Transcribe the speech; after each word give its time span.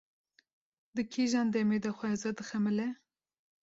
Di 0.95 1.03
kîjan 1.11 1.47
demê 1.53 1.77
de 1.83 1.91
xweza 1.97 2.29
dixemile? 2.37 2.87